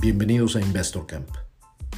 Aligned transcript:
Bienvenidos 0.00 0.56
a 0.56 0.62
Investor 0.62 1.06
Camp, 1.06 1.28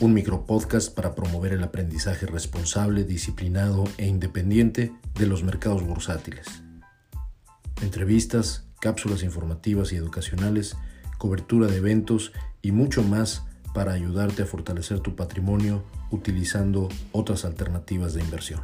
un 0.00 0.12
micropodcast 0.12 0.92
para 0.92 1.14
promover 1.14 1.52
el 1.52 1.62
aprendizaje 1.62 2.26
responsable, 2.26 3.04
disciplinado 3.04 3.84
e 3.96 4.08
independiente 4.08 4.92
de 5.14 5.26
los 5.26 5.44
mercados 5.44 5.86
bursátiles. 5.86 6.64
Entrevistas, 7.80 8.66
cápsulas 8.80 9.22
informativas 9.22 9.92
y 9.92 9.96
educacionales, 9.96 10.76
cobertura 11.16 11.68
de 11.68 11.76
eventos 11.76 12.32
y 12.60 12.72
mucho 12.72 13.04
más 13.04 13.44
para 13.72 13.92
ayudarte 13.92 14.42
a 14.42 14.46
fortalecer 14.46 14.98
tu 14.98 15.14
patrimonio 15.14 15.84
utilizando 16.10 16.88
otras 17.12 17.44
alternativas 17.44 18.14
de 18.14 18.22
inversión. 18.22 18.62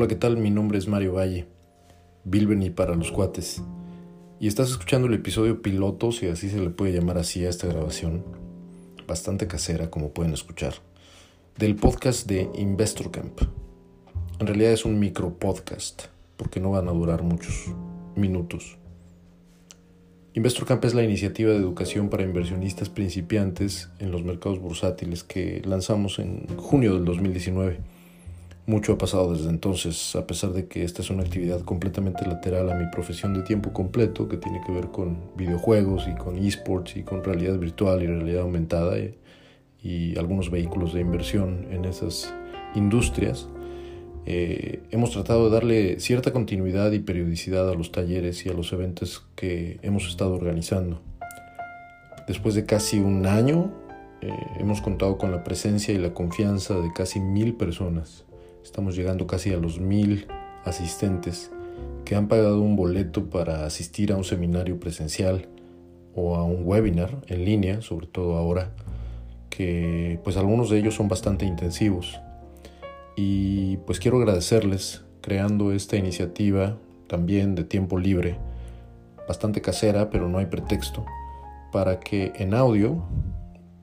Hola, 0.00 0.08
¿qué 0.08 0.16
tal? 0.16 0.38
Mi 0.38 0.50
nombre 0.50 0.78
es 0.78 0.88
Mario 0.88 1.12
Valle, 1.12 1.44
Bilbeni 2.24 2.70
para 2.70 2.94
los 2.94 3.12
cuates. 3.12 3.62
Y 4.40 4.46
estás 4.46 4.70
escuchando 4.70 5.08
el 5.08 5.12
episodio 5.12 5.60
piloto, 5.60 6.10
si 6.10 6.26
así 6.26 6.48
se 6.48 6.58
le 6.58 6.70
puede 6.70 6.94
llamar 6.94 7.18
así 7.18 7.44
a 7.44 7.50
esta 7.50 7.66
grabación, 7.66 8.24
bastante 9.06 9.46
casera 9.46 9.90
como 9.90 10.14
pueden 10.14 10.32
escuchar, 10.32 10.72
del 11.58 11.76
podcast 11.76 12.26
de 12.26 12.48
Investor 12.54 13.10
Camp. 13.10 13.42
En 14.38 14.46
realidad 14.46 14.72
es 14.72 14.86
un 14.86 14.98
micro 14.98 15.38
podcast, 15.38 16.04
porque 16.38 16.60
no 16.60 16.70
van 16.70 16.88
a 16.88 16.92
durar 16.92 17.22
muchos 17.22 17.66
minutos. 18.16 18.78
Investor 20.32 20.64
Camp 20.64 20.82
es 20.86 20.94
la 20.94 21.04
iniciativa 21.04 21.50
de 21.50 21.58
educación 21.58 22.08
para 22.08 22.22
inversionistas 22.22 22.88
principiantes 22.88 23.90
en 23.98 24.12
los 24.12 24.24
mercados 24.24 24.60
bursátiles 24.60 25.24
que 25.24 25.60
lanzamos 25.66 26.18
en 26.20 26.46
junio 26.56 26.94
del 26.94 27.04
2019 27.04 27.99
mucho 28.70 28.92
ha 28.92 28.98
pasado 28.98 29.34
desde 29.34 29.50
entonces, 29.50 30.14
a 30.14 30.26
pesar 30.26 30.52
de 30.52 30.68
que 30.68 30.84
esta 30.84 31.02
es 31.02 31.10
una 31.10 31.22
actividad 31.22 31.60
completamente 31.62 32.24
lateral 32.24 32.70
a 32.70 32.76
mi 32.76 32.86
profesión 32.90 33.34
de 33.34 33.42
tiempo 33.42 33.72
completo, 33.72 34.28
que 34.28 34.36
tiene 34.36 34.62
que 34.64 34.72
ver 34.72 34.88
con 34.88 35.18
videojuegos 35.36 36.06
y 36.08 36.14
con 36.14 36.38
esports 36.38 36.96
y 36.96 37.02
con 37.02 37.22
realidad 37.22 37.58
virtual 37.58 38.02
y 38.02 38.06
realidad 38.06 38.42
aumentada 38.42 38.98
y, 38.98 39.18
y 39.82 40.16
algunos 40.16 40.50
vehículos 40.50 40.94
de 40.94 41.00
inversión 41.00 41.66
en 41.70 41.84
esas 41.84 42.32
industrias. 42.74 43.48
Eh, 44.24 44.82
hemos 44.90 45.10
tratado 45.10 45.46
de 45.46 45.50
darle 45.50 46.00
cierta 46.00 46.32
continuidad 46.32 46.92
y 46.92 47.00
periodicidad 47.00 47.68
a 47.68 47.74
los 47.74 47.90
talleres 47.90 48.46
y 48.46 48.50
a 48.50 48.52
los 48.52 48.72
eventos 48.72 49.26
que 49.34 49.80
hemos 49.82 50.06
estado 50.06 50.34
organizando. 50.34 51.02
Después 52.28 52.54
de 52.54 52.64
casi 52.64 53.00
un 53.00 53.26
año, 53.26 53.72
eh, 54.20 54.30
hemos 54.60 54.80
contado 54.80 55.18
con 55.18 55.32
la 55.32 55.42
presencia 55.42 55.92
y 55.92 55.98
la 55.98 56.14
confianza 56.14 56.78
de 56.78 56.92
casi 56.92 57.18
mil 57.18 57.54
personas 57.54 58.24
Estamos 58.62 58.96
llegando 58.96 59.26
casi 59.26 59.52
a 59.52 59.56
los 59.56 59.80
mil 59.80 60.26
asistentes 60.64 61.50
que 62.04 62.14
han 62.14 62.28
pagado 62.28 62.60
un 62.60 62.76
boleto 62.76 63.30
para 63.30 63.64
asistir 63.64 64.12
a 64.12 64.16
un 64.16 64.24
seminario 64.24 64.78
presencial 64.78 65.48
o 66.14 66.36
a 66.36 66.44
un 66.44 66.62
webinar 66.64 67.22
en 67.28 67.44
línea, 67.44 67.82
sobre 67.82 68.06
todo 68.06 68.36
ahora, 68.36 68.72
que 69.48 70.20
pues 70.24 70.36
algunos 70.36 70.70
de 70.70 70.78
ellos 70.78 70.94
son 70.94 71.08
bastante 71.08 71.46
intensivos. 71.46 72.20
Y 73.16 73.78
pues 73.78 74.00
quiero 74.00 74.18
agradecerles 74.18 75.04
creando 75.20 75.72
esta 75.72 75.96
iniciativa 75.96 76.76
también 77.06 77.54
de 77.54 77.64
tiempo 77.64 77.98
libre, 77.98 78.38
bastante 79.26 79.60
casera, 79.60 80.10
pero 80.10 80.28
no 80.28 80.38
hay 80.38 80.46
pretexto, 80.46 81.04
para 81.72 82.00
que 82.00 82.32
en 82.36 82.54
audio 82.54 83.04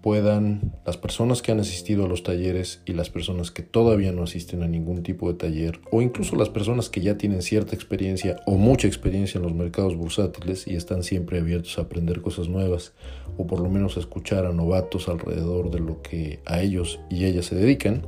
puedan 0.08 0.72
las 0.86 0.96
personas 0.96 1.42
que 1.42 1.52
han 1.52 1.60
asistido 1.60 2.06
a 2.06 2.08
los 2.08 2.24
talleres 2.24 2.82
y 2.86 2.94
las 2.94 3.10
personas 3.10 3.52
que 3.52 3.62
todavía 3.62 4.14
no 4.14 4.24
asisten 4.24 4.64
a 4.64 4.68
ningún 4.70 5.04
tipo 5.04 5.28
de 5.28 5.38
taller 5.38 5.82
o 5.92 6.02
incluso 6.02 6.38
las 6.38 6.48
personas 6.48 6.90
que 6.90 7.02
ya 7.02 7.18
tienen 7.18 7.42
cierta 7.42 7.76
experiencia 7.76 8.38
o 8.46 8.54
mucha 8.54 8.88
experiencia 8.88 9.38
en 9.38 9.44
los 9.44 9.54
mercados 9.54 9.98
bursátiles 9.98 10.66
y 10.66 10.78
están 10.78 11.04
siempre 11.04 11.40
abiertos 11.40 11.78
a 11.78 11.82
aprender 11.82 12.22
cosas 12.22 12.48
nuevas 12.48 12.94
o 13.36 13.48
por 13.48 13.60
lo 13.60 13.68
menos 13.68 13.98
a 13.98 14.00
escuchar 14.00 14.46
a 14.46 14.54
novatos 14.54 15.10
alrededor 15.10 15.72
de 15.72 15.82
lo 15.82 16.02
que 16.02 16.40
a 16.46 16.62
ellos 16.62 17.02
y 17.10 17.26
ellas 17.26 17.48
se 17.48 17.56
dedican, 17.56 18.08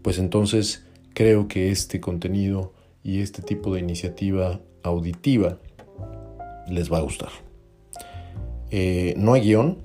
pues 0.00 0.18
entonces 0.18 0.86
creo 1.12 1.48
que 1.48 1.70
este 1.70 2.00
contenido 2.00 2.72
y 3.02 3.20
este 3.20 3.42
tipo 3.42 3.74
de 3.74 3.80
iniciativa 3.80 4.62
auditiva 4.82 5.58
les 6.66 6.90
va 6.90 6.96
a 6.96 7.02
gustar. 7.02 7.28
Eh, 8.70 9.14
no 9.18 9.34
hay 9.34 9.42
guion, 9.42 9.83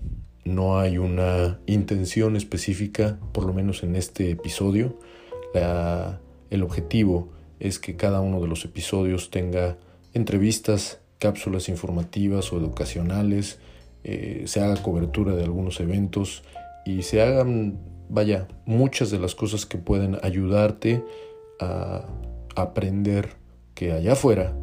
no 0.49 0.79
hay 0.79 0.97
una 0.97 1.59
intención 1.65 2.35
específica, 2.35 3.19
por 3.31 3.45
lo 3.45 3.53
menos 3.53 3.83
en 3.83 3.95
este 3.95 4.31
episodio. 4.31 4.97
el 5.53 6.63
objetivo 6.63 7.29
es 7.59 7.79
que 7.79 7.95
cada 7.95 8.21
uno 8.21 8.41
de 8.41 8.47
los 8.47 8.65
episodios 8.65 9.29
tenga 9.29 9.77
entrevistas, 10.13 10.99
cápsulas 11.19 11.69
informativas 11.69 12.51
o 12.51 12.57
educacionales, 12.57 13.59
eh, 14.03 14.43
se 14.45 14.61
haga 14.61 14.81
cobertura 14.81 15.35
de 15.35 15.43
algunos 15.43 15.79
eventos 15.79 16.43
y 16.85 17.03
se 17.03 17.21
hagan, 17.21 17.77
vaya, 18.09 18.47
muchas 18.65 19.11
de 19.11 19.19
las 19.19 19.35
cosas 19.35 19.65
que 19.65 19.77
pueden 19.77 20.17
ayudarte 20.23 21.03
a 21.59 22.05
aprender 22.55 23.35
que 23.75 23.91
allá 23.91 24.13
afuera, 24.13 24.55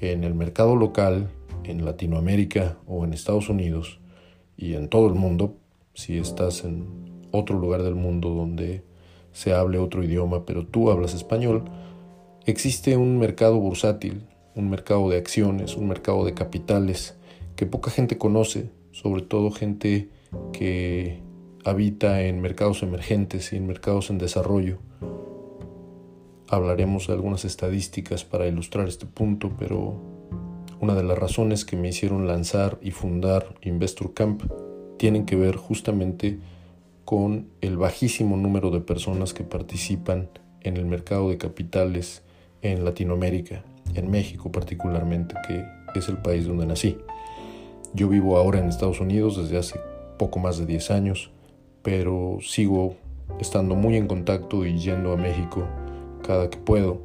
en 0.00 0.24
el 0.24 0.34
mercado 0.34 0.76
local, 0.76 1.28
en 1.64 1.84
Latinoamérica 1.84 2.76
o 2.86 3.04
en 3.04 3.12
Estados 3.12 3.48
Unidos, 3.48 3.98
y 4.56 4.74
en 4.74 4.88
todo 4.88 5.08
el 5.08 5.14
mundo, 5.14 5.56
si 5.94 6.18
estás 6.18 6.64
en 6.64 7.28
otro 7.30 7.58
lugar 7.58 7.82
del 7.82 7.94
mundo 7.94 8.30
donde 8.30 8.82
se 9.32 9.52
hable 9.52 9.78
otro 9.78 10.02
idioma, 10.02 10.46
pero 10.46 10.66
tú 10.66 10.90
hablas 10.90 11.14
español, 11.14 11.64
existe 12.46 12.96
un 12.96 13.18
mercado 13.18 13.58
bursátil, 13.58 14.26
un 14.54 14.70
mercado 14.70 15.10
de 15.10 15.18
acciones, 15.18 15.76
un 15.76 15.88
mercado 15.88 16.24
de 16.24 16.32
capitales 16.32 17.16
que 17.54 17.66
poca 17.66 17.90
gente 17.90 18.16
conoce, 18.16 18.70
sobre 18.92 19.22
todo 19.22 19.50
gente 19.50 20.08
que 20.52 21.20
habita 21.64 22.22
en 22.22 22.40
mercados 22.40 22.82
emergentes 22.82 23.52
y 23.52 23.56
en 23.56 23.66
mercados 23.66 24.08
en 24.10 24.18
desarrollo. 24.18 24.78
Hablaremos 26.48 27.08
de 27.08 27.14
algunas 27.14 27.44
estadísticas 27.44 28.24
para 28.24 28.46
ilustrar 28.46 28.88
este 28.88 29.04
punto, 29.04 29.50
pero 29.58 30.15
una 30.80 30.94
de 30.94 31.02
las 31.02 31.18
razones 31.18 31.64
que 31.64 31.76
me 31.76 31.88
hicieron 31.88 32.26
lanzar 32.26 32.78
y 32.82 32.90
fundar 32.90 33.54
Investor 33.62 34.12
Camp 34.14 34.42
tienen 34.98 35.24
que 35.24 35.36
ver 35.36 35.56
justamente 35.56 36.38
con 37.04 37.48
el 37.60 37.76
bajísimo 37.76 38.36
número 38.36 38.70
de 38.70 38.80
personas 38.80 39.32
que 39.32 39.44
participan 39.44 40.28
en 40.60 40.76
el 40.76 40.86
mercado 40.86 41.30
de 41.30 41.38
capitales 41.38 42.22
en 42.62 42.84
Latinoamérica, 42.84 43.62
en 43.94 44.10
México 44.10 44.50
particularmente, 44.50 45.34
que 45.46 45.64
es 45.98 46.08
el 46.08 46.18
país 46.18 46.46
donde 46.46 46.66
nací. 46.66 46.98
Yo 47.94 48.08
vivo 48.08 48.36
ahora 48.36 48.58
en 48.58 48.68
Estados 48.68 49.00
Unidos 49.00 49.36
desde 49.36 49.58
hace 49.58 49.80
poco 50.18 50.38
más 50.38 50.58
de 50.58 50.66
10 50.66 50.90
años, 50.90 51.30
pero 51.82 52.38
sigo 52.42 52.96
estando 53.40 53.74
muy 53.74 53.96
en 53.96 54.06
contacto 54.08 54.66
y 54.66 54.78
yendo 54.78 55.12
a 55.12 55.16
México 55.16 55.66
cada 56.22 56.50
que 56.50 56.58
puedo. 56.58 57.00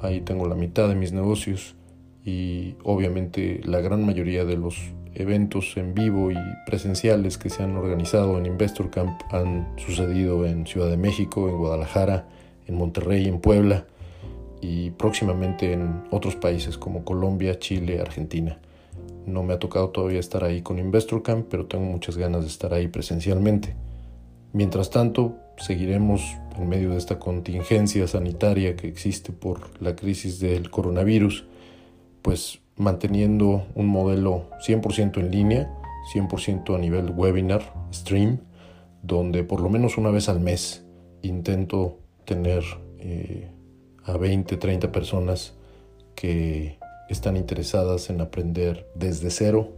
Ahí 0.00 0.20
tengo 0.20 0.46
la 0.46 0.54
mitad 0.54 0.88
de 0.88 0.94
mis 0.94 1.12
negocios 1.12 1.74
y 2.28 2.76
obviamente 2.84 3.62
la 3.64 3.80
gran 3.80 4.04
mayoría 4.04 4.44
de 4.44 4.58
los 4.58 4.76
eventos 5.14 5.78
en 5.78 5.94
vivo 5.94 6.30
y 6.30 6.36
presenciales 6.66 7.38
que 7.38 7.48
se 7.48 7.62
han 7.62 7.74
organizado 7.74 8.36
en 8.36 8.44
Investor 8.44 8.90
Camp 8.90 9.18
han 9.30 9.66
sucedido 9.78 10.44
en 10.44 10.66
Ciudad 10.66 10.90
de 10.90 10.98
México, 10.98 11.48
en 11.48 11.56
Guadalajara, 11.56 12.28
en 12.66 12.74
Monterrey, 12.74 13.26
en 13.26 13.40
Puebla 13.40 13.86
y 14.60 14.90
próximamente 14.90 15.72
en 15.72 16.02
otros 16.10 16.36
países 16.36 16.76
como 16.76 17.02
Colombia, 17.02 17.58
Chile, 17.58 17.98
Argentina. 17.98 18.58
No 19.24 19.42
me 19.42 19.54
ha 19.54 19.58
tocado 19.58 19.88
todavía 19.88 20.20
estar 20.20 20.44
ahí 20.44 20.60
con 20.60 20.78
Investor 20.78 21.22
Camp, 21.22 21.46
pero 21.48 21.64
tengo 21.64 21.86
muchas 21.86 22.18
ganas 22.18 22.42
de 22.42 22.48
estar 22.48 22.74
ahí 22.74 22.88
presencialmente. 22.88 23.74
Mientras 24.52 24.90
tanto, 24.90 25.36
seguiremos 25.56 26.20
en 26.58 26.68
medio 26.68 26.90
de 26.90 26.98
esta 26.98 27.18
contingencia 27.18 28.06
sanitaria 28.06 28.76
que 28.76 28.86
existe 28.86 29.32
por 29.32 29.82
la 29.82 29.96
crisis 29.96 30.40
del 30.40 30.70
coronavirus 30.70 31.46
pues 32.22 32.60
manteniendo 32.76 33.66
un 33.74 33.86
modelo 33.86 34.50
100% 34.66 35.18
en 35.18 35.30
línea, 35.30 35.74
100% 36.14 36.74
a 36.74 36.78
nivel 36.78 37.10
webinar, 37.10 37.74
stream, 37.92 38.40
donde 39.02 39.44
por 39.44 39.60
lo 39.60 39.68
menos 39.68 39.98
una 39.98 40.10
vez 40.10 40.28
al 40.28 40.40
mes 40.40 40.84
intento 41.22 41.98
tener 42.24 42.62
eh, 42.98 43.50
a 44.04 44.16
20, 44.16 44.56
30 44.56 44.92
personas 44.92 45.54
que 46.14 46.78
están 47.08 47.36
interesadas 47.36 48.10
en 48.10 48.20
aprender 48.20 48.86
desde 48.94 49.30
cero 49.30 49.72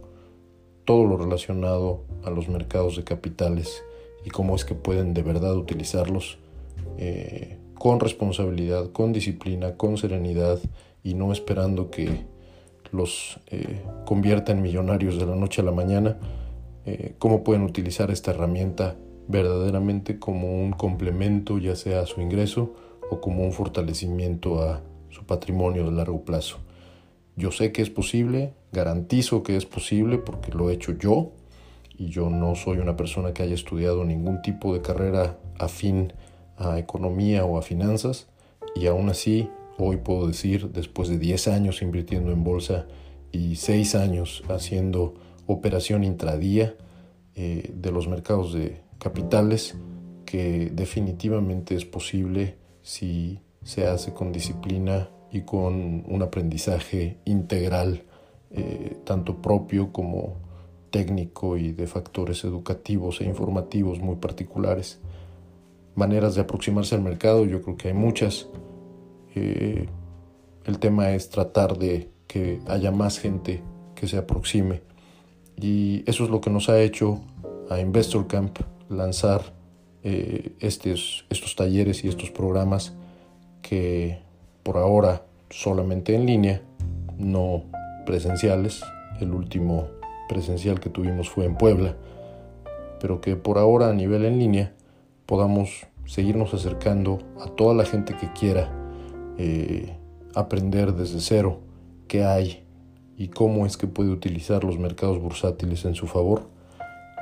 todo 0.85 1.05
lo 1.05 1.17
relacionado 1.17 2.03
a 2.23 2.29
los 2.29 2.49
mercados 2.49 2.97
de 2.97 3.03
capitales 3.03 3.83
y 4.25 4.29
cómo 4.29 4.55
es 4.55 4.65
que 4.65 4.75
pueden 4.75 5.13
de 5.13 5.23
verdad 5.23 5.55
utilizarlos 5.55 6.37
eh, 6.97 7.57
con 7.75 7.99
responsabilidad, 7.99 8.91
con 8.91 9.13
disciplina, 9.13 9.77
con 9.77 9.97
serenidad 9.97 10.59
y 11.03 11.13
no 11.13 11.31
esperando 11.31 11.89
que 11.89 12.25
los 12.91 13.39
eh, 13.47 13.81
convierta 14.05 14.51
en 14.51 14.61
millonarios 14.61 15.17
de 15.17 15.25
la 15.25 15.35
noche 15.35 15.61
a 15.61 15.65
la 15.65 15.71
mañana, 15.71 16.17
eh, 16.85 17.15
cómo 17.19 17.43
pueden 17.43 17.63
utilizar 17.63 18.11
esta 18.11 18.31
herramienta 18.31 18.95
verdaderamente 19.27 20.19
como 20.19 20.61
un 20.61 20.71
complemento 20.71 21.57
ya 21.57 21.75
sea 21.75 22.01
a 22.01 22.05
su 22.05 22.21
ingreso 22.21 22.73
o 23.09 23.21
como 23.21 23.43
un 23.43 23.53
fortalecimiento 23.53 24.61
a 24.61 24.81
su 25.09 25.25
patrimonio 25.25 25.85
de 25.85 25.91
largo 25.91 26.23
plazo. 26.23 26.57
Yo 27.35 27.51
sé 27.51 27.71
que 27.71 27.81
es 27.81 27.89
posible, 27.89 28.53
garantizo 28.71 29.43
que 29.43 29.55
es 29.57 29.65
posible 29.65 30.17
porque 30.17 30.51
lo 30.51 30.69
he 30.69 30.73
hecho 30.73 30.93
yo 30.93 31.31
y 31.97 32.07
yo 32.07 32.29
no 32.29 32.55
soy 32.55 32.79
una 32.79 32.97
persona 32.97 33.33
que 33.33 33.43
haya 33.43 33.55
estudiado 33.55 34.03
ningún 34.03 34.41
tipo 34.41 34.73
de 34.73 34.81
carrera 34.81 35.37
afín 35.59 36.13
a 36.57 36.79
economía 36.79 37.45
o 37.45 37.57
a 37.57 37.61
finanzas 37.61 38.27
y 38.75 38.87
aún 38.87 39.09
así 39.09 39.49
hoy 39.87 39.97
puedo 39.97 40.27
decir 40.27 40.69
después 40.71 41.09
de 41.09 41.17
10 41.17 41.47
años 41.49 41.81
invirtiendo 41.81 42.31
en 42.31 42.43
bolsa 42.43 42.87
y 43.31 43.55
6 43.55 43.95
años 43.95 44.43
haciendo 44.49 45.15
operación 45.47 46.03
intradía 46.03 46.75
eh, 47.35 47.71
de 47.73 47.91
los 47.91 48.07
mercados 48.07 48.53
de 48.53 48.81
capitales 48.99 49.75
que 50.25 50.71
definitivamente 50.73 51.75
es 51.75 51.85
posible 51.85 52.55
si 52.81 53.39
se 53.63 53.87
hace 53.87 54.13
con 54.13 54.31
disciplina 54.31 55.09
y 55.31 55.41
con 55.41 56.03
un 56.07 56.21
aprendizaje 56.21 57.17
integral, 57.25 58.03
eh, 58.51 58.97
tanto 59.05 59.41
propio 59.41 59.91
como 59.91 60.37
técnico 60.89 61.57
y 61.57 61.71
de 61.71 61.87
factores 61.87 62.43
educativos 62.43 63.21
e 63.21 63.25
informativos 63.25 63.99
muy 63.99 64.17
particulares. 64.17 64.99
Maneras 65.95 66.35
de 66.35 66.41
aproximarse 66.41 66.95
al 66.95 67.01
mercado, 67.01 67.45
yo 67.45 67.61
creo 67.61 67.77
que 67.77 67.89
hay 67.89 67.93
muchas. 67.93 68.47
Eh, 69.35 69.87
el 70.65 70.79
tema 70.79 71.11
es 71.11 71.29
tratar 71.29 71.77
de 71.77 72.09
que 72.27 72.59
haya 72.67 72.91
más 72.91 73.19
gente 73.19 73.61
que 73.95 74.07
se 74.07 74.17
aproxime. 74.17 74.81
Y 75.57 76.03
eso 76.09 76.23
es 76.23 76.29
lo 76.29 76.41
que 76.41 76.49
nos 76.49 76.69
ha 76.69 76.79
hecho 76.79 77.21
a 77.69 77.79
Investor 77.79 78.27
Camp 78.27 78.59
lanzar 78.89 79.53
eh, 80.03 80.53
estos, 80.59 81.25
estos 81.29 81.55
talleres 81.55 82.03
y 82.03 82.07
estos 82.07 82.31
programas 82.31 82.93
que 83.61 84.19
por 84.63 84.77
ahora 84.77 85.23
solamente 85.49 86.15
en 86.15 86.25
línea, 86.25 86.61
no 87.17 87.63
presenciales. 88.05 88.81
El 89.19 89.33
último 89.33 89.87
presencial 90.27 90.79
que 90.79 90.89
tuvimos 90.89 91.29
fue 91.29 91.45
en 91.45 91.55
Puebla, 91.55 91.95
pero 92.99 93.21
que 93.21 93.35
por 93.35 93.57
ahora 93.57 93.89
a 93.89 93.93
nivel 93.93 94.25
en 94.25 94.39
línea 94.39 94.73
podamos 95.25 95.85
seguirnos 96.05 96.53
acercando 96.53 97.19
a 97.39 97.47
toda 97.47 97.73
la 97.73 97.85
gente 97.85 98.15
que 98.15 98.31
quiera 98.33 98.80
eh, 99.37 99.95
aprender 100.35 100.93
desde 100.93 101.19
cero 101.19 101.59
qué 102.07 102.23
hay 102.23 102.63
y 103.17 103.29
cómo 103.29 103.65
es 103.65 103.77
que 103.77 103.87
puede 103.87 104.09
utilizar 104.09 104.63
los 104.63 104.77
mercados 104.77 105.19
bursátiles 105.19 105.85
en 105.85 105.95
su 105.95 106.07
favor, 106.07 106.49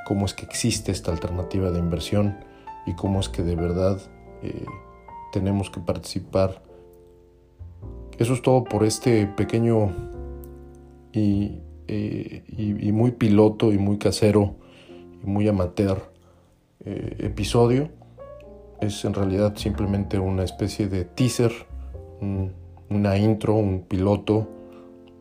cómo 0.08 0.26
es 0.26 0.34
que 0.34 0.46
existe 0.46 0.92
esta 0.92 1.12
alternativa 1.12 1.72
de 1.72 1.80
inversión 1.80 2.38
y 2.86 2.94
cómo 2.94 3.20
es 3.20 3.30
que 3.30 3.44
de 3.44 3.56
verdad 3.56 4.00
eh, 4.42 4.66
tenemos 5.32 5.70
que 5.70 5.80
participar. 5.80 6.62
Eso 8.18 8.34
es 8.34 8.42
todo 8.42 8.64
por 8.64 8.84
este 8.84 9.28
pequeño 9.28 9.92
y, 11.14 11.60
eh, 11.88 12.92
muy 12.94 13.12
piloto 13.12 13.72
y 13.72 13.78
muy 13.78 13.98
casero 13.98 14.56
y 15.24 15.28
muy 15.28 15.48
amateur 15.48 16.12
episodio. 16.86 17.90
Es 18.82 19.04
en 19.04 19.14
realidad 19.14 19.56
simplemente 19.58 20.20
una 20.20 20.44
especie 20.44 20.88
de 20.88 21.04
teaser, 21.04 21.52
una 22.22 23.18
intro, 23.18 23.56
un 23.56 23.82
piloto, 23.82 24.48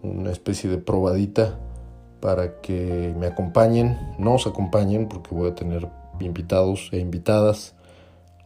una 0.02 0.30
especie 0.30 0.70
de 0.70 0.78
probadita 0.78 1.58
para 2.20 2.60
que 2.60 3.14
me 3.18 3.26
acompañen, 3.26 3.96
nos 4.18 4.46
acompañen 4.46 5.08
porque 5.08 5.34
voy 5.34 5.50
a 5.50 5.54
tener 5.54 5.88
invitados 6.20 6.88
e 6.92 6.98
invitadas 6.98 7.74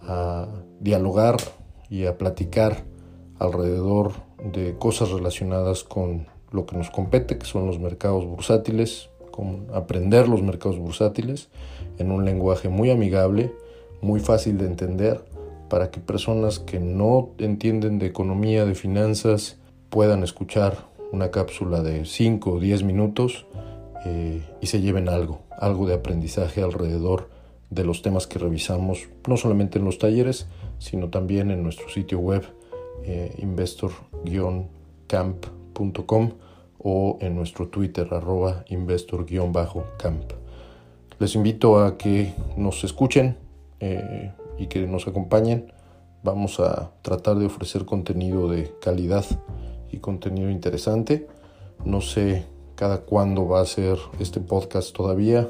a 0.02 0.48
dialogar 0.80 1.36
y 1.88 2.06
a 2.06 2.18
platicar 2.18 2.84
alrededor 3.38 4.12
de 4.52 4.76
cosas 4.78 5.10
relacionadas 5.10 5.84
con 5.84 6.26
lo 6.50 6.66
que 6.66 6.76
nos 6.76 6.90
compete, 6.90 7.38
que 7.38 7.46
son 7.46 7.66
los 7.66 7.78
mercados 7.78 8.26
bursátiles, 8.26 9.08
con 9.30 9.66
aprender 9.72 10.28
los 10.28 10.42
mercados 10.42 10.78
bursátiles 10.78 11.48
en 11.98 12.10
un 12.10 12.24
lenguaje 12.24 12.68
muy 12.68 12.90
amigable, 12.90 13.52
muy 14.00 14.20
fácil 14.20 14.58
de 14.58 14.66
entender, 14.66 15.24
para 15.72 15.90
que 15.90 15.98
personas 16.00 16.58
que 16.58 16.78
no 16.80 17.30
entienden 17.38 17.98
de 17.98 18.04
economía, 18.04 18.66
de 18.66 18.74
finanzas, 18.74 19.56
puedan 19.88 20.22
escuchar 20.22 20.76
una 21.12 21.30
cápsula 21.30 21.80
de 21.80 22.04
5 22.04 22.50
o 22.50 22.60
10 22.60 22.82
minutos 22.82 23.46
eh, 24.04 24.42
y 24.60 24.66
se 24.66 24.82
lleven 24.82 25.08
algo, 25.08 25.40
algo 25.50 25.86
de 25.86 25.94
aprendizaje 25.94 26.62
alrededor 26.62 27.30
de 27.70 27.84
los 27.84 28.02
temas 28.02 28.26
que 28.26 28.38
revisamos, 28.38 29.08
no 29.26 29.38
solamente 29.38 29.78
en 29.78 29.86
los 29.86 29.96
talleres, 29.96 30.46
sino 30.78 31.08
también 31.08 31.50
en 31.50 31.62
nuestro 31.62 31.88
sitio 31.88 32.18
web 32.18 32.44
eh, 33.04 33.34
investor-camp.com 33.38 36.32
o 36.80 37.16
en 37.22 37.34
nuestro 37.34 37.68
Twitter 37.68 38.12
arroba 38.12 38.66
investor-camp. 38.68 40.32
Les 41.18 41.34
invito 41.34 41.78
a 41.78 41.96
que 41.96 42.34
nos 42.58 42.84
escuchen 42.84 43.38
eh, 43.80 44.32
y 44.62 44.66
que 44.68 44.86
nos 44.86 45.08
acompañen. 45.08 45.72
Vamos 46.22 46.60
a 46.60 46.92
tratar 47.02 47.36
de 47.36 47.46
ofrecer 47.46 47.84
contenido 47.84 48.48
de 48.48 48.72
calidad 48.80 49.24
y 49.90 49.98
contenido 49.98 50.50
interesante. 50.50 51.26
No 51.84 52.00
sé 52.00 52.46
cada 52.76 53.02
cuándo 53.02 53.48
va 53.48 53.60
a 53.60 53.66
ser 53.66 53.98
este 54.18 54.40
podcast 54.40 54.94
todavía 54.94 55.48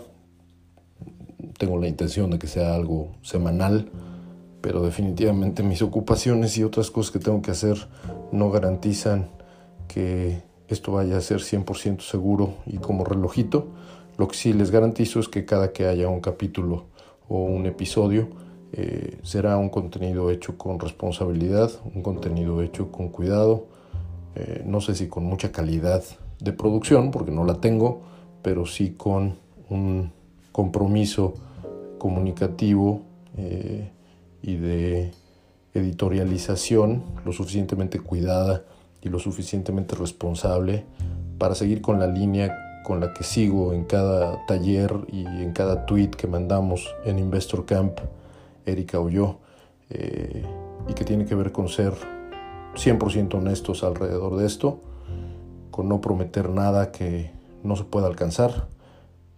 tengo 1.58 1.78
la 1.78 1.88
intención 1.88 2.30
de 2.30 2.38
que 2.38 2.46
sea 2.46 2.74
algo 2.74 3.12
semanal, 3.22 3.88
pero 4.60 4.82
definitivamente 4.82 5.62
mis 5.62 5.82
ocupaciones 5.82 6.56
y 6.58 6.64
otras 6.64 6.90
cosas 6.90 7.12
que 7.12 7.18
tengo 7.18 7.42
que 7.42 7.52
hacer 7.52 7.76
no 8.32 8.50
garantizan 8.50 9.28
que 9.86 10.42
esto 10.68 10.92
vaya 10.92 11.16
a 11.16 11.20
ser 11.20 11.38
100% 11.38 12.00
seguro 12.00 12.54
y 12.66 12.78
como 12.78 13.04
relojito. 13.04 13.68
Lo 14.18 14.28
que 14.28 14.36
sí 14.36 14.52
les 14.52 14.70
garantizo 14.70 15.20
es 15.20 15.28
que 15.28 15.44
cada 15.44 15.72
que 15.72 15.86
haya 15.86 16.08
un 16.08 16.20
capítulo 16.20 16.86
o 17.28 17.44
un 17.44 17.66
episodio 17.66 18.28
eh, 18.72 19.18
será 19.22 19.58
un 19.58 19.68
contenido 19.68 20.30
hecho 20.30 20.56
con 20.56 20.80
responsabilidad, 20.80 21.70
un 21.94 22.02
contenido 22.02 22.62
hecho 22.62 22.90
con 22.90 23.08
cuidado, 23.08 23.66
eh, 24.34 24.62
no 24.64 24.80
sé 24.80 24.94
si 24.94 25.08
con 25.08 25.24
mucha 25.24 25.52
calidad 25.52 26.02
de 26.40 26.52
producción, 26.52 27.10
porque 27.10 27.30
no 27.30 27.44
la 27.44 27.60
tengo, 27.60 28.00
pero 28.40 28.64
sí 28.64 28.94
con 28.96 29.36
un 29.68 30.10
compromiso 30.52 31.34
comunicativo 31.98 33.02
eh, 33.36 33.90
y 34.42 34.56
de 34.56 35.12
editorialización 35.74 37.02
lo 37.24 37.32
suficientemente 37.32 38.00
cuidada 38.00 38.64
y 39.02 39.08
lo 39.08 39.18
suficientemente 39.18 39.96
responsable 39.96 40.84
para 41.38 41.54
seguir 41.54 41.80
con 41.82 41.98
la 41.98 42.06
línea 42.06 42.82
con 42.84 43.00
la 43.00 43.12
que 43.12 43.22
sigo 43.22 43.72
en 43.72 43.84
cada 43.84 44.44
taller 44.46 44.92
y 45.12 45.24
en 45.24 45.52
cada 45.52 45.86
tweet 45.86 46.10
que 46.10 46.26
mandamos 46.26 46.94
en 47.04 47.18
Investor 47.18 47.64
Camp, 47.64 47.98
Erika 48.66 48.98
yo, 49.08 49.40
eh, 49.90 50.44
y 50.88 50.94
que 50.94 51.04
tiene 51.04 51.24
que 51.24 51.34
ver 51.34 51.52
con 51.52 51.68
ser 51.68 51.94
100% 52.74 53.34
honestos 53.34 53.84
alrededor 53.84 54.36
de 54.36 54.46
esto, 54.46 54.80
con 55.70 55.88
no 55.88 56.00
prometer 56.00 56.50
nada 56.50 56.92
que 56.92 57.30
no 57.62 57.76
se 57.76 57.84
pueda 57.84 58.06
alcanzar, 58.06 58.68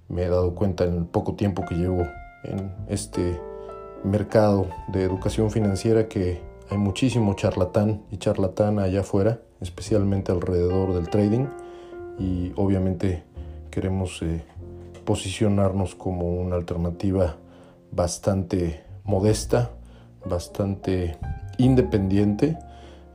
me 0.09 0.23
he 0.23 0.29
dado 0.29 0.55
cuenta 0.55 0.85
en 0.85 0.97
el 0.97 1.05
poco 1.05 1.35
tiempo 1.35 1.65
que 1.67 1.75
llevo 1.75 2.07
en 2.45 2.73
este 2.89 3.41
mercado 4.05 4.67
de 4.89 5.03
educación 5.03 5.51
financiera 5.51 6.09
que 6.09 6.41
hay 6.71 6.79
muchísimo 6.79 7.35
charlatán 7.35 8.03
y 8.11 8.19
charlatán 8.19 8.79
allá 8.79 9.01
afuera, 9.01 9.41
especialmente 9.61 10.33
alrededor 10.33 10.95
del 10.95 11.09
trading 11.09 11.47
y 12.19 12.53
obviamente 12.57 13.25
queremos 13.71 14.23
eh, 14.23 14.45
posicionarnos 15.05 15.95
como 15.95 16.35
una 16.35 16.57
alternativa 16.57 17.37
bastante 17.91 18.83
modesta, 19.05 19.71
bastante 20.25 21.17
independiente 21.59 22.59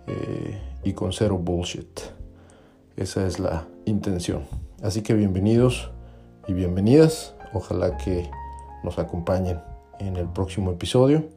eh, 0.08 0.58
y 0.84 0.94
con 0.94 1.12
cero 1.12 1.38
bullshit. 1.38 2.00
Esa 2.96 3.26
es 3.26 3.40
la 3.40 3.68
intención. 3.86 4.44
Así 4.82 5.02
que 5.02 5.14
bienvenidos 5.14 5.92
y 6.48 6.54
bienvenidas. 6.54 7.36
Ojalá 7.54 7.98
que 7.98 8.30
nos 8.84 9.00
acompañen 9.00 9.60
en 10.00 10.16
el 10.16 10.28
próximo 10.30 10.72
episodio. 10.72 11.30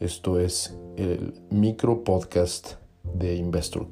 Esto 0.00 0.40
es 0.40 0.76
el 0.96 1.34
micro 1.50 2.04
podcast 2.04 2.74
de 3.02 3.36
Investor 3.36 3.86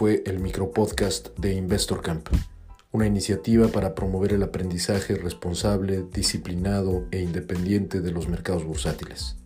fue 0.00 0.24
el 0.24 0.38
micropodcast 0.38 1.36
de 1.36 1.52
Investor 1.52 2.00
Camp, 2.00 2.26
una 2.90 3.06
iniciativa 3.06 3.68
para 3.68 3.94
promover 3.94 4.32
el 4.32 4.42
aprendizaje 4.42 5.14
responsable, 5.14 6.06
disciplinado 6.10 7.04
e 7.10 7.20
independiente 7.20 8.00
de 8.00 8.10
los 8.10 8.26
mercados 8.26 8.64
bursátiles. 8.64 9.36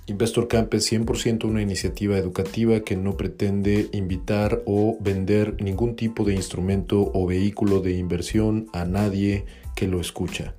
Investor 0.07 0.49
Camp 0.49 0.75
es 0.75 0.93
100% 0.93 1.45
una 1.45 1.63
iniciativa 1.63 2.19
educativa 2.19 2.81
que 2.81 2.95
no 2.95 3.17
pretende 3.17 3.89
invitar 3.93 4.63
o 4.67 4.99
vender 5.01 5.63
ningún 5.63 5.97
tipo 5.97 6.25
de 6.25 6.35
instrumento 6.35 7.11
o 7.15 7.27
vehículo 7.27 7.81
de 7.81 7.97
inversión 7.97 8.67
a 8.75 8.85
nadie 8.85 9.47
que 9.75 9.89
lo 9.89 10.03
escucha. 10.03 10.55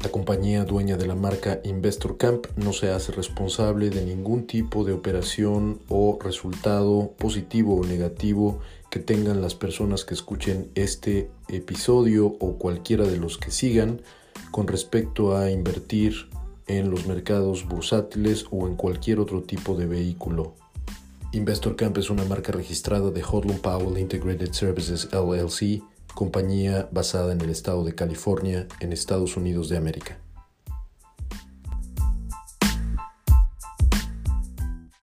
La 0.00 0.12
compañía 0.12 0.64
dueña 0.64 0.96
de 0.96 1.08
la 1.08 1.16
marca 1.16 1.58
Investor 1.64 2.18
Camp 2.18 2.46
no 2.54 2.72
se 2.72 2.90
hace 2.92 3.10
responsable 3.10 3.90
de 3.90 4.04
ningún 4.04 4.46
tipo 4.46 4.84
de 4.84 4.92
operación 4.92 5.80
o 5.88 6.16
resultado 6.22 7.14
positivo 7.18 7.74
o 7.74 7.84
negativo 7.84 8.60
que 8.90 9.00
tengan 9.00 9.40
las 9.40 9.56
personas 9.56 10.04
que 10.04 10.14
escuchen 10.14 10.70
este 10.76 11.30
episodio 11.48 12.36
o 12.38 12.58
cualquiera 12.58 13.06
de 13.06 13.16
los 13.16 13.38
que 13.38 13.50
sigan 13.50 14.02
con 14.52 14.68
respecto 14.68 15.36
a 15.36 15.50
invertir 15.50 16.28
en 16.66 16.90
los 16.90 17.06
mercados 17.06 17.66
bursátiles 17.66 18.46
o 18.50 18.66
en 18.66 18.76
cualquier 18.76 19.20
otro 19.20 19.42
tipo 19.42 19.74
de 19.76 19.86
vehículo. 19.86 20.54
Investor 21.32 21.76
Camp 21.76 21.98
es 21.98 22.10
una 22.10 22.24
marca 22.24 22.52
registrada 22.52 23.10
de 23.10 23.22
Hodlum 23.22 23.58
Powell 23.58 23.98
Integrated 23.98 24.52
Services 24.52 25.08
LLC, 25.12 25.82
compañía 26.14 26.88
basada 26.92 27.32
en 27.32 27.40
el 27.40 27.50
estado 27.50 27.84
de 27.84 27.94
California, 27.94 28.66
en 28.80 28.92
Estados 28.92 29.36
Unidos 29.36 29.68
de 29.68 29.76
América. 29.76 30.18